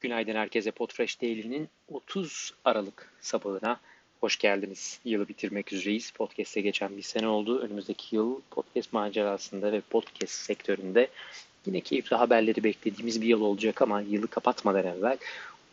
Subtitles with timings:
[0.00, 0.70] Günaydın herkese.
[0.70, 3.80] Podfresh Daily'nin 30 Aralık sabahına
[4.20, 5.00] hoş geldiniz.
[5.04, 6.10] Yılı bitirmek üzereyiz.
[6.10, 7.58] Podcast'e geçen bir sene oldu.
[7.58, 11.08] Önümüzdeki yıl podcast macerasında ve podcast sektöründe
[11.66, 15.18] yine keyifli haberleri beklediğimiz bir yıl olacak ama yılı kapatmadan evvel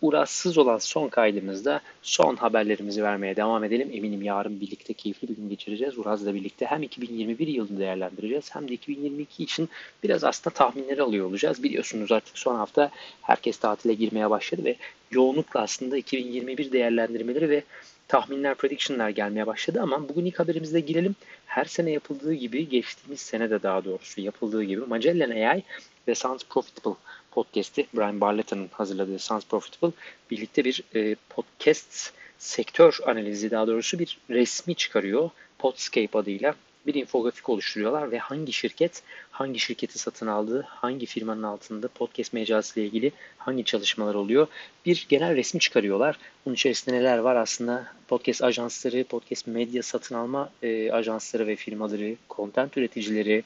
[0.02, 3.90] uğraşsız olan son kaydımızda son haberlerimizi vermeye devam edelim.
[3.94, 5.98] Eminim yarın birlikte keyifli bir gün geçireceğiz.
[5.98, 9.70] Uraz'la birlikte hem 2021 yılını değerlendireceğiz hem de 2022 için
[10.04, 11.64] biraz aslında tahminleri alıyor olacağız.
[11.64, 14.76] Biliyorsunuz artık son hafta herkes tatile girmeye başladı ve
[15.12, 17.64] yoğunlukla aslında 2021 değerlendirmeleri ve
[18.08, 21.16] tahminler, prediction'lar gelmeye başladı ama bugün ilk haberimizde girelim.
[21.46, 25.64] Her sene yapıldığı gibi, geçtiğimiz sene de daha doğrusu yapıldığı gibi Magellan AI
[26.08, 26.96] ve Sounds Profitable
[27.34, 29.96] podcast'i Brian Barlett'ın hazırladığı Sounds Profitable
[30.32, 35.30] birlikte bir e, podcast sektör analizi daha doğrusu bir resmi çıkarıyor.
[35.60, 36.56] Podscape adıyla
[36.88, 42.80] bir infografik oluşturuyorlar ve hangi şirket hangi şirketi satın aldığı, hangi firmanın altında podcast mecrası
[42.80, 44.48] ilgili hangi çalışmalar oluyor
[44.86, 46.18] bir genel resmi çıkarıyorlar.
[46.46, 52.16] Bunun içerisinde neler var aslında podcast ajansları, podcast medya satın alma e, ajansları ve firmaları,
[52.30, 53.44] content üreticileri,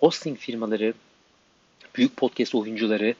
[0.00, 0.94] hosting firmaları,
[1.96, 3.14] büyük podcast oyuncuları,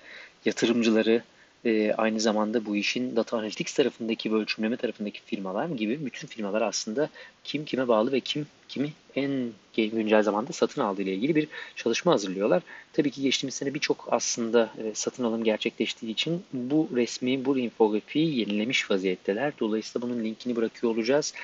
[0.44, 1.22] yatırımcıları,
[1.64, 6.62] e, aynı zamanda bu işin data analytics tarafındaki ve ölçümleme tarafındaki firmalar gibi bütün firmalar
[6.62, 7.08] aslında
[7.44, 12.12] kim kime bağlı ve kim kimi en güncel zamanda satın aldığı ile ilgili bir çalışma
[12.12, 12.62] hazırlıyorlar.
[12.92, 18.38] Tabii ki geçtiğimiz sene birçok aslında e, satın alım gerçekleştiği için bu resmi, bu infografiyi
[18.38, 19.52] yenilemiş vaziyetteler.
[19.60, 21.34] Dolayısıyla bunun linkini bırakıyor olacağız.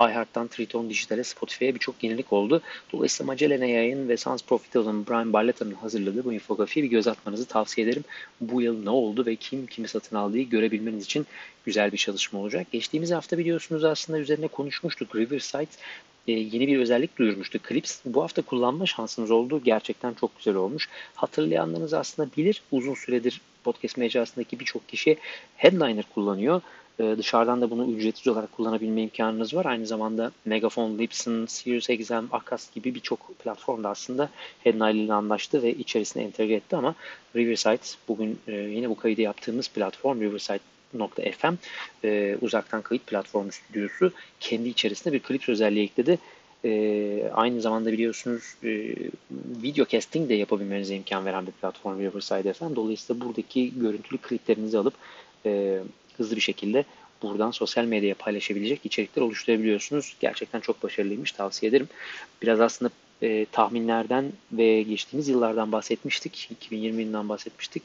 [0.00, 2.62] iHeart'tan Triton Dijital'e, Spotify'e birçok yenilik oldu.
[2.92, 7.86] Dolayısıyla Magellan AI'ın ve Sans Profit'in Brian Barletta'nın hazırladığı bu infografiye bir göz atmanızı tavsiye
[7.86, 8.04] ederim.
[8.40, 11.26] Bu yıl ne oldu ve kim kimi satın aldığı görebilmeniz için
[11.64, 12.66] güzel bir çalışma olacak.
[12.72, 15.16] Geçtiğimiz hafta biliyorsunuz aslında üzerine konuşmuştuk.
[15.16, 15.66] Riverside
[16.28, 17.58] e, yeni bir özellik duyurmuştu.
[17.68, 19.60] Clips bu hafta kullanma şansınız oldu.
[19.64, 20.88] Gerçekten çok güzel olmuş.
[21.14, 22.62] Hatırlayanlarınız aslında bilir.
[22.72, 25.16] Uzun süredir podcast mecrasındaki birçok kişi
[25.56, 26.62] Headliner kullanıyor.
[27.00, 29.64] E, dışarıdan da bunu ücretsiz olarak kullanabilme imkanınız var.
[29.64, 34.30] Aynı zamanda Megaphone, Libsyn, SiriusXM, Akas gibi birçok platformda aslında
[34.64, 36.94] Headliner ile anlaştı ve içerisine entegre etti ama
[37.36, 40.60] Riverside bugün e, yine bu kaydı yaptığımız platform Riverside
[40.94, 41.54] Anchor.fm
[42.04, 46.18] e, uzaktan kayıt platformu stüdyosu kendi içerisinde bir klips özelliği ekledi.
[46.64, 48.94] E, aynı zamanda biliyorsunuz e,
[49.62, 52.76] video casting de yapabilmenize imkan veren bir platform Riverside FM.
[52.76, 54.94] Dolayısıyla buradaki görüntülü kliplerinizi alıp
[55.46, 55.80] e,
[56.16, 56.84] hızlı bir şekilde
[57.22, 60.16] buradan sosyal medyaya paylaşabilecek içerikler oluşturabiliyorsunuz.
[60.20, 61.32] Gerçekten çok başarılıymış.
[61.32, 61.88] Tavsiye ederim.
[62.42, 62.90] Biraz aslında
[63.22, 66.48] e, tahminlerden ve geçtiğimiz yıllardan bahsetmiştik.
[66.50, 67.82] 2020 yılından bahsetmiştik.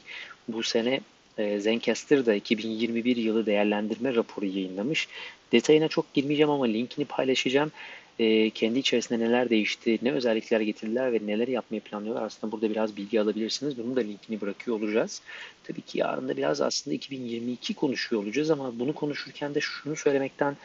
[0.48, 1.00] Bu sene
[1.38, 5.08] e, Zencaster da 2021 yılı değerlendirme raporu yayınlamış.
[5.52, 7.72] Detayına çok girmeyeceğim ama linkini paylaşacağım.
[8.18, 12.22] E, kendi içerisinde neler değişti, ne özellikler getirdiler ve neler yapmayı planlıyorlar.
[12.22, 13.78] Aslında burada biraz bilgi alabilirsiniz.
[13.78, 15.22] Bunun da linkini bırakıyor olacağız.
[15.64, 20.56] Tabii ki yarın da biraz aslında 2022 konuşuyor olacağız ama bunu konuşurken de şunu söylemekten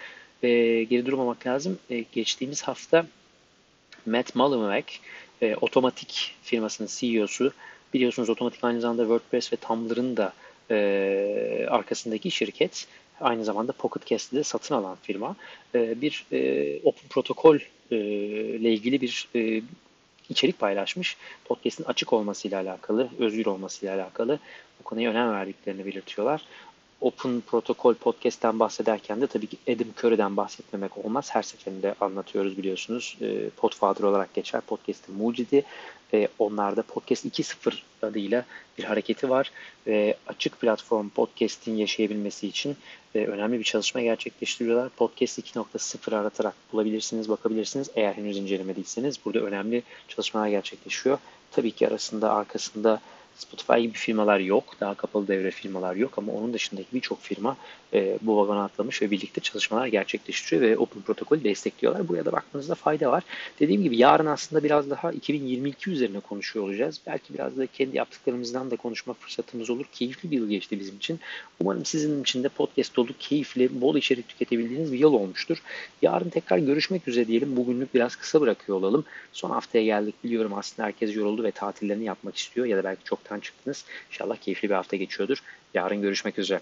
[0.44, 0.50] e,
[0.84, 1.80] geri durmamak lazım.
[1.90, 3.06] E, geçtiğimiz hafta
[4.06, 4.86] Matt Mullenweg,
[5.42, 7.54] e, otomatik firmasının CEO'su,
[7.94, 10.34] biliyorsunuz otomatik aynı zamanda WordPress ve Tumblr'ın da
[10.72, 12.88] e, arkasındaki şirket
[13.22, 15.36] aynı zamanda Pocket Cast'i de satın alan firma
[15.76, 17.58] e, bir e, Open Protokol
[17.92, 19.62] e, ile ilgili bir e,
[20.30, 21.18] içerik paylaşmış.
[21.46, 24.40] Podcast'in açık olmasıyla alakalı, özgür olmasıyla alakalı
[24.80, 26.42] bu konuya önem verdiklerini belirtiyorlar.
[27.02, 31.30] Open Protocol Podcast'ten bahsederken de tabii ki Adam Curry'den bahsetmemek olmaz.
[31.32, 33.18] Her seferinde anlatıyoruz biliyorsunuz.
[33.22, 34.62] E, Podfather olarak geçer.
[34.62, 35.64] Podcast'in mucidi.
[36.14, 38.46] E, onlarda Podcast 2.0 adıyla
[38.78, 39.52] bir hareketi var.
[39.88, 42.78] Ve açık platform podcast'in yaşayabilmesi için
[43.16, 44.90] e, önemli bir çalışma gerçekleştiriyorlar.
[44.90, 47.90] Podcast 2.0 aratarak bulabilirsiniz, bakabilirsiniz.
[47.96, 51.18] Eğer henüz incelemediyseniz burada önemli çalışmalar gerçekleşiyor.
[51.52, 53.02] Tabii ki arasında, arkasında
[53.36, 54.64] Spotify gibi firmalar yok.
[54.80, 57.58] Daha kapalı devre firmalar yok ama onun dışındaki birçok firma
[57.94, 62.08] e, bu vagona atlamış ve birlikte çalışmalar gerçekleştiriyor ve Open Protokol'ü destekliyorlar.
[62.08, 63.24] Buraya da bakmanızda fayda var.
[63.60, 67.02] Dediğim gibi yarın aslında biraz daha 2022 üzerine konuşuyor olacağız.
[67.08, 69.86] Belki biraz da kendi yaptıklarımızdan da konuşma fırsatımız olur.
[69.92, 71.20] Keyifli bir yıl geçti bizim için.
[71.60, 75.58] Umarım sizin için de podcast dolu, keyifli, bol içerik tüketebildiğiniz bir yıl olmuştur.
[76.02, 77.56] Yarın tekrar görüşmek üzere diyelim.
[77.56, 79.06] Bugünlük biraz kısa bırakıyor olalım.
[79.34, 83.40] Son haftaya geldik biliyorum aslında herkes yoruldu ve tatillerini yapmak istiyor ya da belki çoktan
[83.40, 83.86] çıktınız.
[84.10, 85.44] İnşallah keyifli bir hafta geçiyordur.
[85.74, 86.62] Yarın görüşmek üzere.